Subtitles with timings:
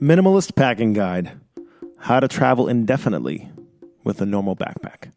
[0.00, 1.40] Minimalist Packing Guide
[2.00, 3.50] How to Travel Indefinitely
[4.04, 5.10] with a Normal Backpack.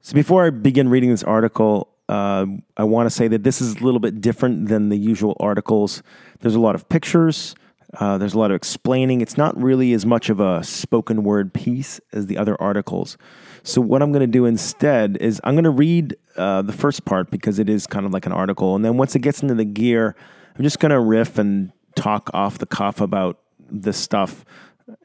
[0.00, 2.44] So, before I begin reading this article, uh,
[2.76, 6.02] I want to say that this is a little bit different than the usual articles.
[6.40, 7.54] There's a lot of pictures,
[8.00, 9.20] uh, there's a lot of explaining.
[9.20, 13.16] It's not really as much of a spoken word piece as the other articles.
[13.62, 17.04] So, what I'm going to do instead is I'm going to read uh, the first
[17.04, 18.74] part because it is kind of like an article.
[18.74, 20.16] And then once it gets into the gear,
[20.56, 21.70] I'm just going to riff and
[22.02, 23.38] talk off the cuff about
[23.70, 24.44] this stuff.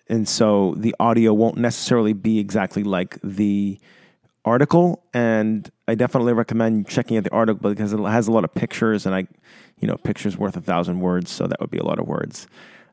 [0.10, 3.80] And so the audio won't necessarily be exactly like the
[4.44, 5.04] article.
[5.14, 9.06] And I definitely recommend checking out the article because it has a lot of pictures,
[9.06, 9.28] and I,
[9.80, 12.48] you know, pictures worth a thousand words, so that would be a lot of words.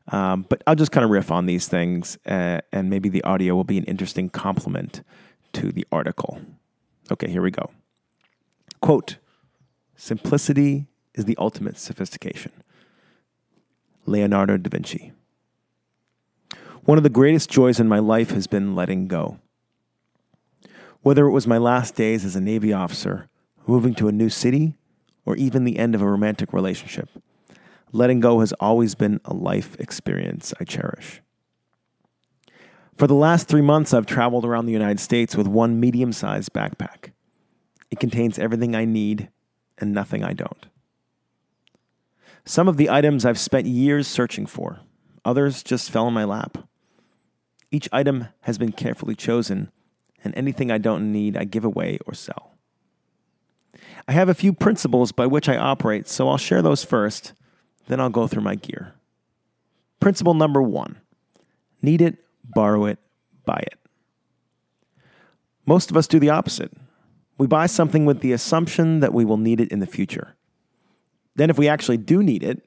[0.09, 3.55] Um, but I'll just kind of riff on these things, uh, and maybe the audio
[3.55, 5.01] will be an interesting complement
[5.53, 6.39] to the article.
[7.11, 7.71] Okay, here we go.
[8.81, 9.17] Quote
[9.95, 12.51] Simplicity is the ultimate sophistication.
[14.05, 15.11] Leonardo da Vinci.
[16.83, 19.39] One of the greatest joys in my life has been letting go.
[21.01, 23.27] Whether it was my last days as a Navy officer,
[23.65, 24.75] moving to a new city,
[25.25, 27.09] or even the end of a romantic relationship,
[27.91, 31.21] letting go has always been a life experience I cherish.
[32.95, 36.53] For the last three months, I've traveled around the United States with one medium sized
[36.53, 37.11] backpack.
[37.89, 39.29] It contains everything I need
[39.77, 40.67] and nothing I don't.
[42.45, 44.79] Some of the items I've spent years searching for,
[45.23, 46.59] others just fell in my lap.
[47.71, 49.71] Each item has been carefully chosen,
[50.23, 52.53] and anything I don't need, I give away or sell.
[54.07, 57.33] I have a few principles by which I operate, so I'll share those first,
[57.87, 58.93] then I'll go through my gear.
[59.99, 61.01] Principle number one
[61.81, 62.99] need it, borrow it,
[63.45, 63.79] buy it.
[65.65, 66.71] Most of us do the opposite.
[67.37, 70.35] We buy something with the assumption that we will need it in the future.
[71.35, 72.65] Then, if we actually do need it,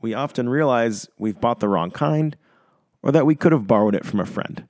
[0.00, 2.36] we often realize we've bought the wrong kind
[3.02, 4.66] or that we could have borrowed it from a friend.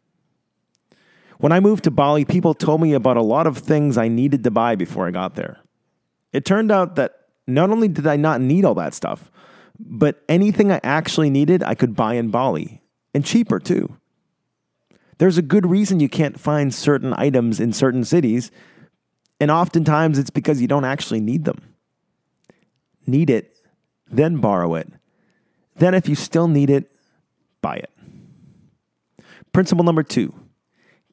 [1.39, 4.45] When I moved to Bali, people told me about a lot of things I needed
[4.45, 5.61] to buy before I got there.
[6.33, 7.13] It turned out that
[7.47, 9.31] not only did I not need all that stuff,
[9.79, 12.83] but anything I actually needed, I could buy in Bali,
[13.15, 13.97] and cheaper too.
[15.19, 18.51] There's a good reason you can't find certain items in certain cities,
[19.41, 21.70] and oftentimes it's because you don't actually need them
[23.11, 23.57] need it,
[24.11, 24.89] then borrow it.
[25.77, 26.95] Then, if you still need it,
[27.61, 27.91] buy it.
[29.53, 30.35] Principle number two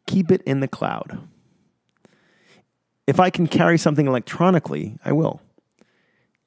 [0.05, 1.19] keep it in the cloud.
[3.05, 5.41] If I can carry something electronically, I will.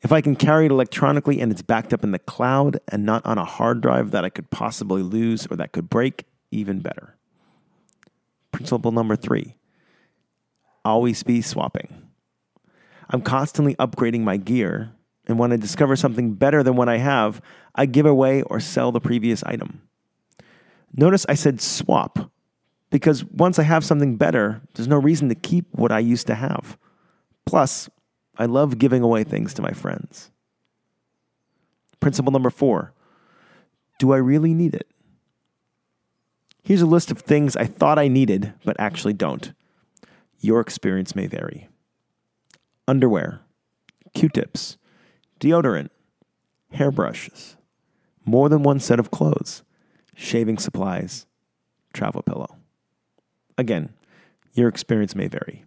[0.03, 3.25] If I can carry it electronically and it's backed up in the cloud and not
[3.27, 7.17] on a hard drive that I could possibly lose or that could break, even better.
[8.51, 9.57] Principle number three
[10.85, 12.09] always be swapping.
[13.11, 14.93] I'm constantly upgrading my gear
[15.31, 17.41] and when I discover something better than what I have,
[17.77, 19.83] I give away or sell the previous item.
[20.93, 22.33] Notice I said swap
[22.91, 26.35] because once I have something better, there's no reason to keep what I used to
[26.35, 26.77] have.
[27.47, 27.89] Plus,
[28.37, 30.33] I love giving away things to my friends.
[32.01, 32.93] Principle number four
[34.01, 34.89] Do I really need it?
[36.65, 39.53] Here's a list of things I thought I needed, but actually don't.
[40.41, 41.69] Your experience may vary
[42.89, 43.41] underwear,
[44.15, 44.77] Q tips,
[45.41, 45.89] deodorant,
[46.75, 47.57] hairbrushes,
[48.25, 49.63] more than one set of clothes,
[50.15, 51.27] shaving supplies,
[51.93, 52.57] travel pillow.
[53.59, 53.91] Again,
[54.55, 55.65] your experience may vary.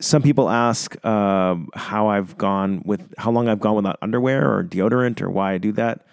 [0.00, 4.64] Some people ask uh, how I've gone with how long I've gone without underwear or
[4.64, 6.06] deodorant or why I do that.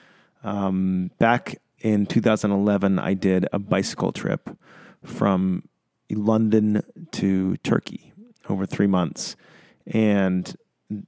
[0.43, 4.49] Um, back in 2011, I did a bicycle trip
[5.05, 5.63] from
[6.09, 8.13] London to Turkey
[8.49, 9.35] over three months,
[9.85, 10.55] and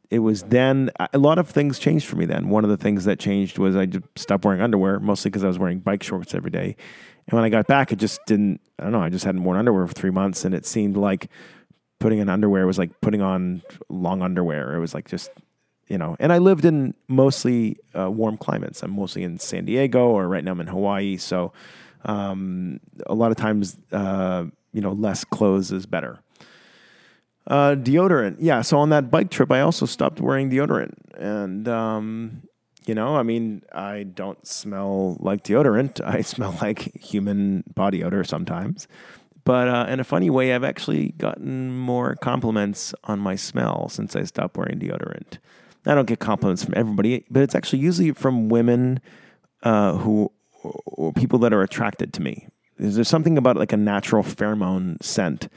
[0.09, 2.49] it was then a lot of things changed for me then.
[2.49, 5.47] One of the things that changed was I just stopped wearing underwear, mostly because I
[5.47, 6.75] was wearing bike shorts every day.
[7.27, 9.57] And when I got back, it just didn't, I don't know, I just hadn't worn
[9.57, 10.43] underwear for three months.
[10.43, 11.29] And it seemed like
[11.99, 14.75] putting on underwear was like putting on long underwear.
[14.75, 15.29] It was like just,
[15.87, 18.83] you know, and I lived in mostly uh, warm climates.
[18.83, 21.17] I'm mostly in San Diego or right now I'm in Hawaii.
[21.17, 21.53] So
[22.05, 26.19] um, a lot of times, uh, you know, less clothes is better.
[27.49, 28.37] Uh, deodorant.
[28.39, 28.61] Yeah.
[28.61, 30.93] So on that bike trip, I also stopped wearing deodorant.
[31.17, 32.43] And, um,
[32.85, 35.99] you know, I mean, I don't smell like deodorant.
[36.05, 38.87] I smell like human body odor sometimes.
[39.45, 44.15] But uh, in a funny way, I've actually gotten more compliments on my smell since
[44.15, 45.39] I stopped wearing deodorant.
[45.87, 48.99] I don't get compliments from everybody, but it's actually usually from women
[49.63, 50.31] uh, who,
[50.63, 52.47] or people that are attracted to me.
[52.77, 55.47] There's something about like a natural pheromone scent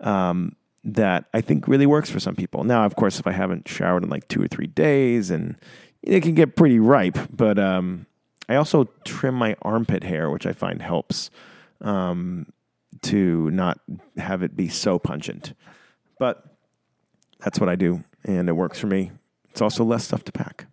[0.00, 2.64] um, that I think really works for some people.
[2.64, 5.56] Now, of course, if I haven't showered in like two or three days and
[6.02, 7.18] it can get pretty ripe.
[7.30, 8.06] But um,
[8.48, 11.30] I also trim my armpit hair, which I find helps
[11.80, 12.52] um,
[13.02, 13.80] to not
[14.16, 15.54] have it be so pungent.
[16.18, 16.44] But
[17.40, 19.12] that's what I do, and it works for me.
[19.50, 20.66] It's also less stuff to pack.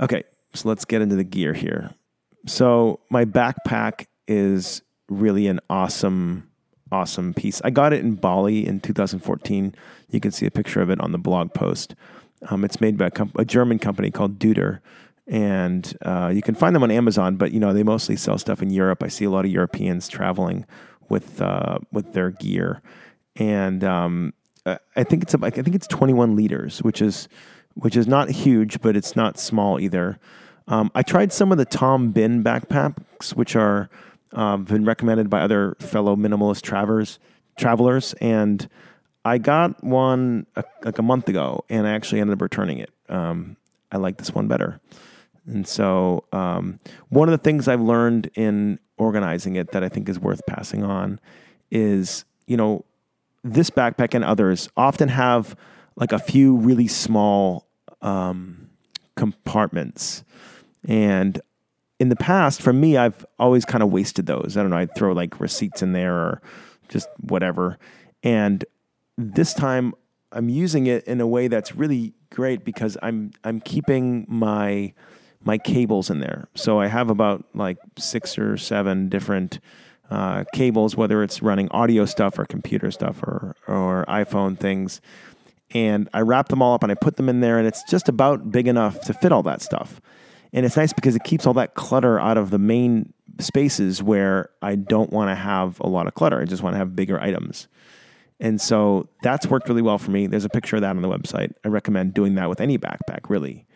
[0.00, 0.24] Okay,
[0.54, 1.94] so let's get into the gear here.
[2.46, 6.49] So my backpack is really an awesome,
[6.92, 7.60] awesome piece.
[7.64, 9.74] I got it in Bali in 2014.
[10.10, 11.94] You can see a picture of it on the blog post.
[12.48, 14.80] Um, it's made by a, a, German company called Deuter,
[15.26, 17.36] and uh, you can find them on Amazon.
[17.36, 19.02] But you know they mostly sell stuff in Europe.
[19.02, 20.64] I see a lot of Europeans traveling
[21.08, 22.80] with uh, with their gear,
[23.36, 24.32] and um,
[24.64, 27.28] I think it's I think it's 21 liters, which is
[27.74, 30.18] which is not huge, but it's not small either.
[30.66, 33.90] Um, I tried some of the Tom Bihn backpacks, which are
[34.32, 37.18] um, been recommended by other fellow minimalist travelers,
[37.58, 38.68] travelers, and
[39.24, 42.90] I got one a, like a month ago, and I actually ended up returning it.
[43.08, 43.56] Um,
[43.92, 44.80] I like this one better,
[45.46, 46.78] and so um,
[47.08, 50.84] one of the things I've learned in organizing it that I think is worth passing
[50.84, 51.20] on
[51.70, 52.84] is you know
[53.42, 55.56] this backpack and others often have
[55.96, 57.66] like a few really small
[58.02, 58.70] um,
[59.16, 60.24] compartments
[60.86, 61.40] and
[62.00, 64.56] in the past, for me, I've always kind of wasted those.
[64.56, 66.42] I don't know, I'd throw like receipts in there or
[66.88, 67.78] just whatever.
[68.22, 68.64] And
[69.18, 69.94] this time
[70.32, 74.94] I'm using it in a way that's really great because I'm I'm keeping my
[75.44, 76.48] my cables in there.
[76.54, 79.60] So I have about like six or seven different
[80.10, 85.02] uh, cables, whether it's running audio stuff or computer stuff or or iPhone things.
[85.72, 88.08] And I wrap them all up and I put them in there, and it's just
[88.08, 90.00] about big enough to fit all that stuff.
[90.52, 94.50] And it's nice because it keeps all that clutter out of the main spaces where
[94.62, 96.40] I don't want to have a lot of clutter.
[96.40, 97.68] I just want to have bigger items.
[98.40, 100.26] And so that's worked really well for me.
[100.26, 101.52] There's a picture of that on the website.
[101.64, 103.66] I recommend doing that with any backpack, really.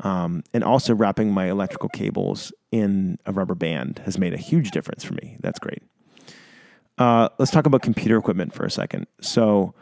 [0.00, 4.70] Um, and also wrapping my electrical cables in a rubber band has made a huge
[4.70, 5.36] difference for me.
[5.40, 5.82] That's great.
[6.98, 9.06] Uh, let's talk about computer equipment for a second.
[9.20, 9.74] So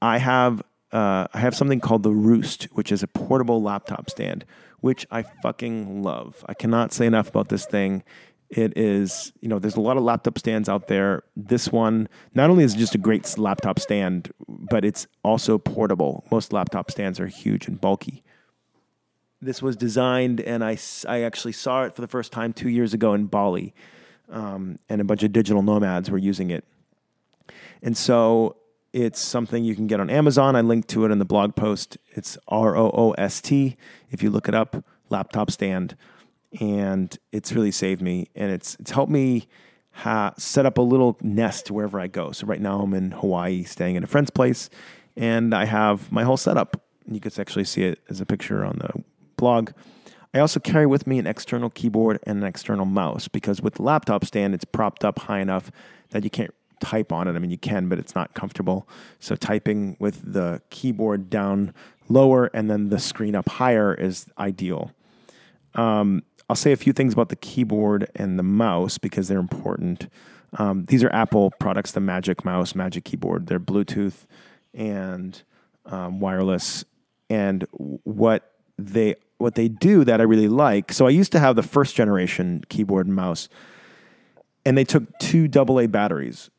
[0.00, 0.62] I have
[0.92, 4.44] uh, I have something called the Roost, which is a portable laptop stand,
[4.82, 6.44] which I fucking love.
[6.46, 8.02] I cannot say enough about this thing.
[8.50, 11.22] It is, you know, there's a lot of laptop stands out there.
[11.34, 16.24] This one, not only is it just a great laptop stand, but it's also portable.
[16.30, 18.22] Most laptop stands are huge and bulky.
[19.40, 20.76] This was designed, and I,
[21.08, 23.74] I actually saw it for the first time two years ago in Bali,
[24.28, 26.64] um, and a bunch of digital nomads were using it.
[27.82, 28.56] And so
[28.92, 30.54] it's something you can get on Amazon.
[30.54, 31.96] I linked to it in the blog post.
[32.10, 33.76] It's R O O S T.
[34.10, 35.96] If you look it up, laptop stand,
[36.60, 38.28] and it's really saved me.
[38.34, 39.48] And it's it's helped me
[39.92, 42.32] ha- set up a little nest wherever I go.
[42.32, 44.68] So right now I'm in Hawaii, staying at a friend's place,
[45.16, 46.82] and I have my whole setup.
[47.10, 49.02] You can actually see it as a picture on the
[49.36, 49.70] blog.
[50.34, 53.82] I also carry with me an external keyboard and an external mouse because with the
[53.82, 55.70] laptop stand, it's propped up high enough
[56.10, 57.34] that you can't type on it.
[57.34, 58.88] I mean, you can, but it's not comfortable.
[59.20, 61.72] So typing with the keyboard down
[62.08, 64.90] lower and then the screen up higher is ideal.
[65.74, 70.08] Um, I'll say a few things about the keyboard and the mouse because they're important.
[70.58, 73.46] Um, these are Apple products, the Magic Mouse, Magic Keyboard.
[73.46, 74.26] They're Bluetooth
[74.74, 75.40] and
[75.86, 76.84] um, wireless.
[77.30, 77.66] And
[78.04, 80.92] what they what they do that I really like.
[80.92, 83.48] So I used to have the first generation keyboard and mouse,
[84.64, 86.50] and they took two AA batteries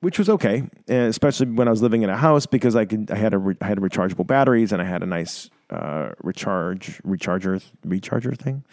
[0.00, 3.16] which was okay, especially when I was living in a house because I could I
[3.16, 7.62] had a re, I had rechargeable batteries and I had a nice uh, recharge recharger
[7.86, 8.64] recharger thing.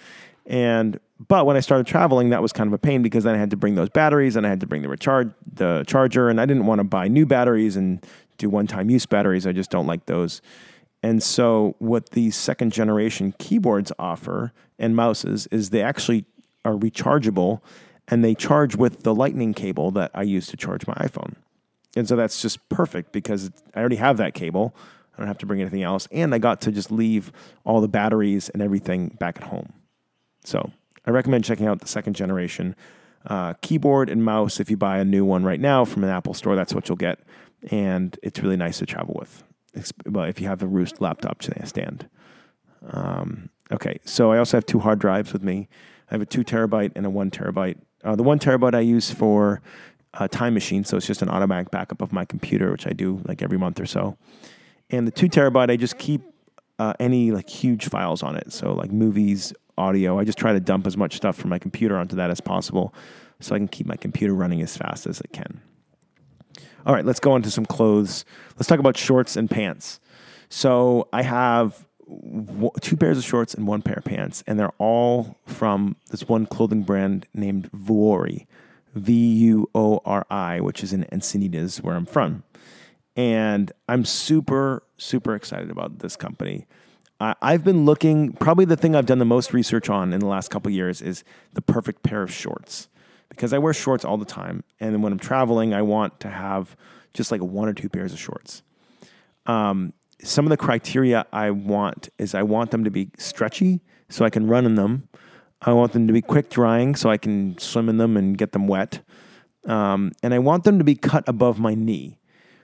[0.45, 3.37] And but when I started traveling, that was kind of a pain because then I
[3.37, 6.41] had to bring those batteries and I had to bring the recharge the charger, and
[6.41, 8.05] I didn't want to buy new batteries and
[8.37, 9.47] do one time use batteries.
[9.47, 10.41] I just don't like those.
[11.01, 16.25] And so, what these second generation keyboards offer and mouses is they actually
[16.65, 17.61] are rechargeable
[18.07, 21.35] and they charge with the lightning cable that I use to charge my iPhone.
[21.95, 24.75] And so that's just perfect because I already have that cable.
[25.13, 26.07] I don't have to bring anything else.
[26.11, 27.31] And I got to just leave
[27.65, 29.73] all the batteries and everything back at home.
[30.43, 30.71] So
[31.05, 32.75] I recommend checking out the second generation
[33.25, 34.59] uh, keyboard and mouse.
[34.59, 36.95] If you buy a new one right now from an Apple store, that's what you'll
[36.95, 37.19] get.
[37.71, 39.43] And it's really nice to travel with.
[40.05, 42.09] well, if you have the Roost laptop stand.
[42.89, 45.69] Um, okay, so I also have two hard drives with me.
[46.11, 49.11] I have a two terabyte and a one terabyte uh, the one terabyte I use
[49.11, 49.61] for
[50.31, 53.41] Time Machine, so it's just an automatic backup of my computer, which I do like
[53.41, 54.17] every month or so.
[54.89, 56.21] And the two terabyte, I just keep
[56.77, 60.19] uh, any like huge files on it, so like movies, audio.
[60.19, 62.93] I just try to dump as much stuff from my computer onto that as possible,
[63.39, 65.61] so I can keep my computer running as fast as it can.
[66.85, 68.25] All right, let's go on to some clothes.
[68.57, 69.99] Let's talk about shorts and pants.
[70.49, 71.87] So I have
[72.81, 76.45] two pairs of shorts and one pair of pants, and they're all from this one
[76.45, 78.45] clothing brand named Vuori,
[78.95, 82.43] V U O R I, which is in Encinitas, where I'm from.
[83.15, 86.65] And I'm super, super excited about this company.
[87.19, 90.49] I've been looking, probably the thing I've done the most research on in the last
[90.49, 92.89] couple years is the perfect pair of shorts
[93.29, 94.63] because I wear shorts all the time.
[94.81, 96.75] And when I'm traveling, I want to have
[97.13, 98.61] just like one or two pairs of shorts.
[99.45, 104.25] Um, some of the criteria I want is I want them to be stretchy so
[104.25, 105.09] I can run in them.
[105.61, 108.51] I want them to be quick drying so I can swim in them and get
[108.51, 109.01] them wet.
[109.65, 112.19] Um, and I want them to be cut above my knee,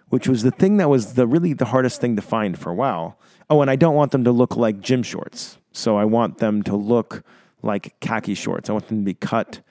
[0.10, 2.76] which was the thing that was the really the hardest thing to find for a
[2.76, 3.18] while.
[3.50, 5.58] Oh, and I don't want them to look like gym shorts.
[5.72, 7.24] So I want them to look
[7.62, 8.70] like khaki shorts.
[8.70, 9.62] I want them to be cut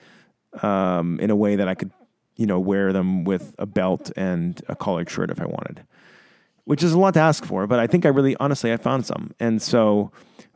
[0.63, 1.91] um, in a way that I could,
[2.35, 5.85] you know, wear them with a belt and a collared shirt if I wanted
[6.69, 9.03] which is a lot to ask for, but I think I really, honestly, I found
[9.03, 9.31] some.
[9.39, 10.11] And so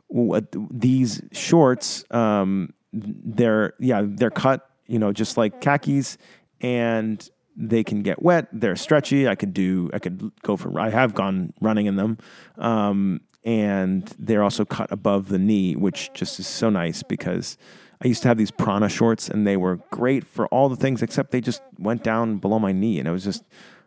[0.06, 6.16] what, these shorts, um, they're, yeah, they're cut, you know, just like khakis
[6.60, 8.46] and they can get wet.
[8.52, 9.26] They're stretchy.
[9.26, 12.18] I could do, I could go for, I have gone running in them.
[12.58, 17.58] Um, and they're also cut above the knee, which just is so nice because
[18.00, 21.02] I used to have these Prana shorts and they were great for all the things
[21.02, 23.42] except they just went down below my knee and it was just,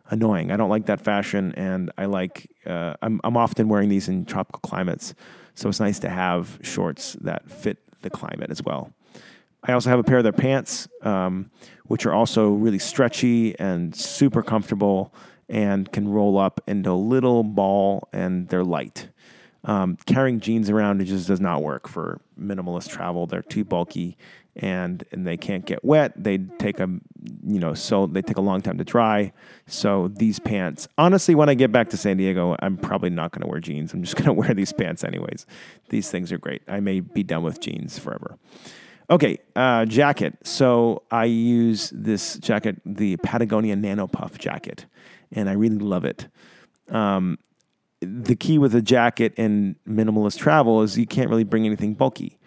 [0.08, 0.50] annoying.
[0.50, 2.50] I don't like that fashion, and I like.
[2.66, 5.14] Uh, I'm I'm often wearing these in tropical climates,
[5.54, 8.92] so it's nice to have shorts that fit the climate as well.
[9.62, 11.50] I also have a pair of their pants, um,
[11.86, 15.12] which are also really stretchy and super comfortable,
[15.48, 19.08] and can roll up into a little ball, and they're light.
[19.64, 23.26] Um, carrying jeans around it just does not work for minimalist travel.
[23.26, 24.16] They're too bulky
[24.58, 26.12] and and they can't get wet.
[26.16, 26.88] They take a
[27.46, 29.32] you know so they take a long time to dry.
[29.66, 33.42] So these pants, honestly, when I get back to San Diego, I'm probably not going
[33.42, 33.92] to wear jeans.
[33.92, 35.46] I'm just going to wear these pants anyways.
[35.90, 36.62] These things are great.
[36.68, 38.38] I may be done with jeans forever.
[39.10, 40.36] Okay, uh, jacket.
[40.42, 44.84] So I use this jacket, the Patagonia Nano Puff jacket,
[45.32, 46.28] and I really love it.
[46.90, 47.38] Um,
[48.00, 52.37] the key with a jacket and minimalist travel is you can't really bring anything bulky.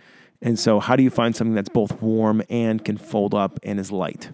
[0.41, 3.79] And so, how do you find something that's both warm and can fold up and
[3.79, 4.31] is light?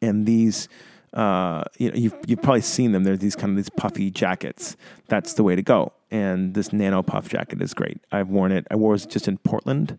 [0.00, 0.68] And these,
[1.12, 3.04] uh, you know, you've, you've probably seen them.
[3.04, 4.76] They're these kind of these puffy jackets.
[5.08, 5.92] That's the way to go.
[6.10, 7.98] And this nano puff jacket is great.
[8.10, 8.66] I've worn it.
[8.70, 9.98] I wore it just in Portland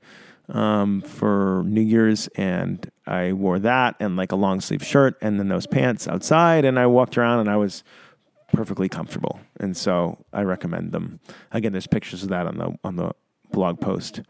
[0.50, 5.40] um, for New Year's, and I wore that and like a long sleeve shirt and
[5.40, 6.66] then those pants outside.
[6.66, 7.84] And I walked around and I was
[8.52, 9.40] perfectly comfortable.
[9.60, 11.20] And so I recommend them.
[11.52, 13.12] Again, there's pictures of that on the on the
[13.52, 14.22] blog post.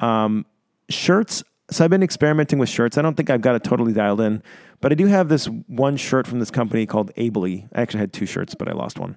[0.00, 0.44] Um,
[0.88, 1.42] shirts.
[1.70, 2.98] So I've been experimenting with shirts.
[2.98, 4.42] I don't think I've got it totally dialed in,
[4.80, 7.68] but I do have this one shirt from this company called Ably.
[7.72, 9.16] I actually had two shirts, but I lost one.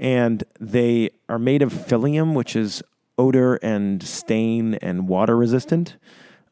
[0.00, 2.82] And they are made of Filium, which is
[3.18, 5.96] odor and stain and water resistant.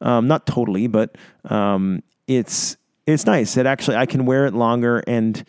[0.00, 3.56] Um, not totally, but um, it's it's nice.
[3.56, 5.44] It actually I can wear it longer, and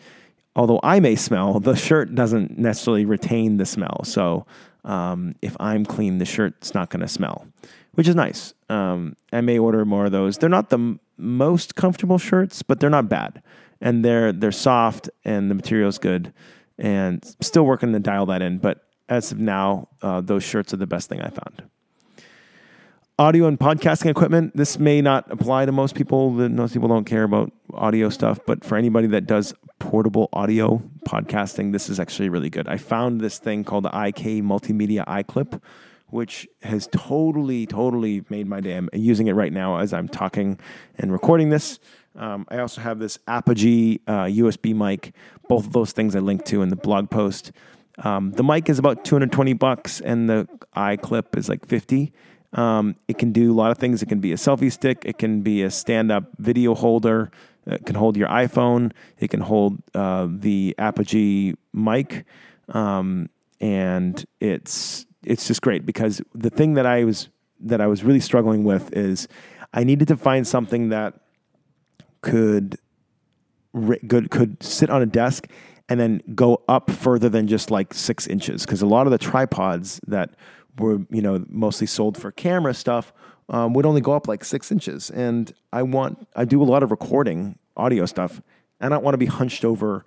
[0.56, 4.02] although I may smell, the shirt doesn't necessarily retain the smell.
[4.04, 4.46] So
[4.84, 7.46] um, if I'm clean, the shirt's not going to smell
[7.94, 8.54] which is nice.
[8.68, 10.38] Um, I may order more of those.
[10.38, 13.42] They're not the m- most comfortable shirts, but they're not bad,
[13.80, 16.32] and they're they're soft and the material is good.
[16.78, 20.78] And still working to dial that in, but as of now, uh, those shirts are
[20.78, 21.62] the best thing I found.
[23.18, 24.56] Audio and podcasting equipment.
[24.56, 26.30] This may not apply to most people.
[26.30, 31.72] Most people don't care about audio stuff, but for anybody that does portable audio podcasting,
[31.72, 32.66] this is actually really good.
[32.68, 35.60] I found this thing called the IK Multimedia iKlip
[36.12, 38.76] which has totally, totally made my day.
[38.76, 40.58] I'm using it right now as I'm talking
[40.98, 41.80] and recording this.
[42.16, 45.14] Um, I also have this Apogee uh, USB mic.
[45.48, 47.52] Both of those things I linked to in the blog post.
[48.04, 52.12] Um, the mic is about 220 bucks, and the iKlip is like 50.
[52.52, 54.02] Um, it can do a lot of things.
[54.02, 55.02] It can be a selfie stick.
[55.04, 57.30] It can be a stand-up video holder.
[57.66, 58.92] It can hold your iPhone.
[59.18, 62.24] It can hold uh, the Apogee mic,
[62.68, 63.28] um,
[63.60, 67.28] and it's it's just great because the thing that I was
[67.60, 69.28] that I was really struggling with is
[69.72, 71.14] I needed to find something that
[72.20, 72.78] could
[74.08, 75.46] could could sit on a desk
[75.88, 79.18] and then go up further than just like six inches because a lot of the
[79.18, 80.30] tripods that
[80.78, 83.12] were you know mostly sold for camera stuff
[83.48, 86.82] um, would only go up like six inches and I want I do a lot
[86.82, 88.40] of recording audio stuff
[88.80, 90.04] and I don't want to be hunched over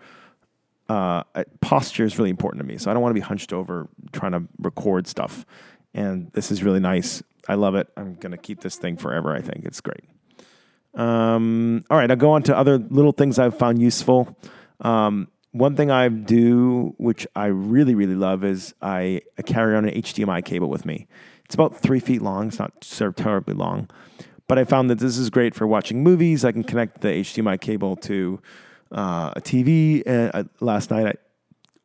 [0.90, 1.24] uh,
[1.62, 2.78] posture is really important to me.
[2.78, 5.46] So I don't want to be hunched over trying to record stuff.
[5.94, 7.24] And this is really nice.
[7.48, 7.88] I love it.
[7.98, 9.34] I'm to keep this thing forever.
[9.34, 10.04] I think it's great.
[10.94, 14.38] Um, all right, I'll go on to other little things I've found useful.
[14.80, 19.96] Um, one thing I do, which I really, really love, is I, carry on an
[19.96, 21.08] HDMI cable with me.
[21.46, 22.50] It's about three feet long.
[22.50, 23.90] It's not so terribly long,
[24.50, 26.44] but I found that this is great for watching movies.
[26.44, 28.42] I can connect the HDMI cable to
[28.92, 30.04] uh, a TV.
[30.06, 31.14] And uh, last night I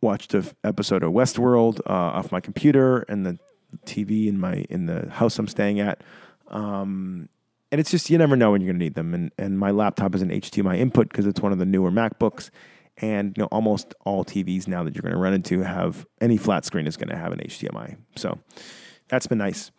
[0.01, 3.39] watched an episode of Westworld uh, off my computer and the
[3.87, 6.03] TV in my in the house I'm staying at.
[6.49, 7.29] Um,
[7.71, 9.15] and it's just you never know when you're going to need them.
[9.15, 12.51] And and my laptop is an HDMI input because it's one of the newer MacBooks.
[13.01, 16.37] And you know, almost all TVs now that you're going to run into have any
[16.37, 17.97] flat screen is going to have an HDMI.
[18.17, 18.39] So
[19.09, 19.71] that's been nice.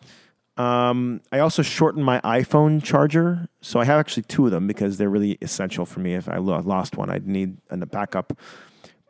[0.58, 4.98] Um, I also shortened my iPhone charger, so I have actually two of them because
[4.98, 6.14] they're really essential for me.
[6.14, 8.38] If I lost one, I'd need a backup.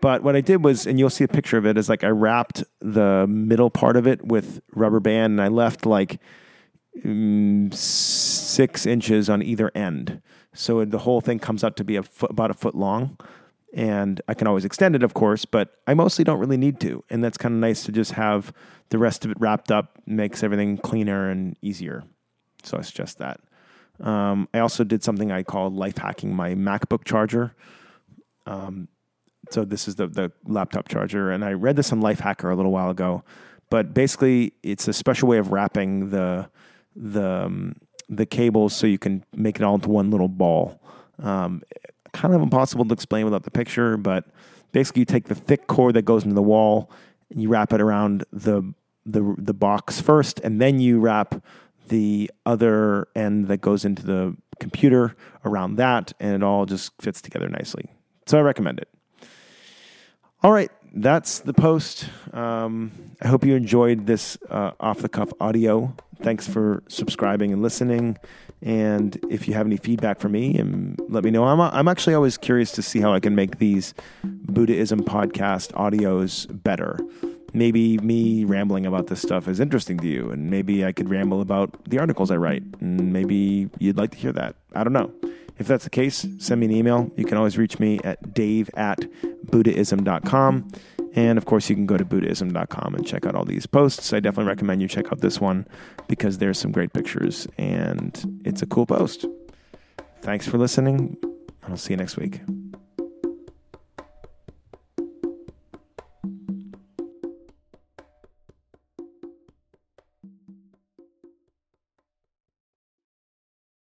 [0.01, 2.09] But what I did was, and you'll see a picture of it, is like I
[2.09, 6.19] wrapped the middle part of it with rubber band, and I left like
[7.03, 10.21] mm, six inches on either end,
[10.53, 13.17] so the whole thing comes out to be a foot, about a foot long
[13.73, 17.03] and I can always extend it, of course, but I mostly don't really need to.
[17.09, 18.53] And that's kind of nice to just have
[18.89, 22.03] the rest of it wrapped up, makes everything cleaner and easier.
[22.63, 23.39] So I suggest that.
[24.01, 27.55] Um, I also did something I called life hacking my MacBook charger.
[28.45, 28.87] Um,
[29.49, 32.71] so this is the the laptop charger, and I read this on Lifehacker a little
[32.71, 33.23] while ago.
[33.69, 36.49] But basically, it's a special way of wrapping the
[36.95, 37.75] the um,
[38.09, 40.81] the cables so you can make it all into one little ball.
[41.19, 41.63] Um,
[42.13, 44.25] kind of impossible to explain without the picture, but
[44.71, 46.91] basically you take the thick cord that goes into the wall
[47.29, 48.73] and you wrap it around the
[49.05, 51.43] the the box first, and then you wrap
[51.87, 57.21] the other end that goes into the computer around that, and it all just fits
[57.21, 57.85] together nicely.
[58.27, 58.87] So I recommend it.
[60.43, 62.09] All right, that's the post.
[62.33, 65.95] Um, I hope you enjoyed this uh, off the cuff audio.
[66.23, 68.17] Thanks for subscribing and listening.
[68.63, 71.43] And if you have any feedback for me, and um, let me know.
[71.43, 73.93] I'm I'm actually always curious to see how I can make these
[74.23, 76.97] Buddhism podcast audios better.
[77.53, 81.41] Maybe me rambling about this stuff is interesting to you, and maybe I could ramble
[81.41, 84.55] about the articles I write, and maybe you'd like to hear that.
[84.73, 85.11] I don't know.
[85.61, 87.11] If that's the case, send me an email.
[87.15, 88.97] You can always reach me at dave at
[89.43, 90.71] buddhism.com.
[91.13, 94.11] And of course, you can go to Buddhism.com and check out all these posts.
[94.11, 95.67] I definitely recommend you check out this one
[96.07, 99.27] because there's some great pictures and it's a cool post.
[100.21, 102.41] Thanks for listening, and I'll see you next week.